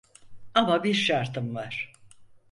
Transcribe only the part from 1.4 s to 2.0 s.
var.